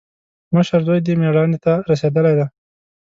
[0.55, 2.45] مشر زوی دې مېړانې ته رسېدلی دی.